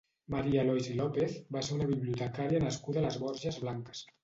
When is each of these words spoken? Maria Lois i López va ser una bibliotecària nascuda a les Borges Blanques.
Maria 0.35 0.61
Lois 0.69 0.89
i 0.93 0.95
López 1.01 1.35
va 1.57 1.63
ser 1.67 1.77
una 1.77 1.91
bibliotecària 1.91 2.65
nascuda 2.67 3.03
a 3.05 3.07
les 3.07 3.23
Borges 3.27 3.63
Blanques. 3.67 4.07